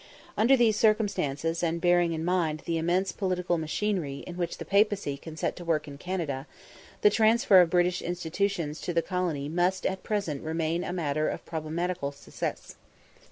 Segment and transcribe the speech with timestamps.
[0.35, 5.37] Under these circumstances, and bearing in mind the immense political machinery which the Papacy can
[5.37, 6.47] set to work in Canada,
[7.01, 11.45] the transfer of British institutions to the colony must at present remain a matter of
[11.45, 12.77] problematical success.